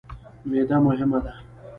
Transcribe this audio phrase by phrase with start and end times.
[0.49, 1.31] معده مهمه ده.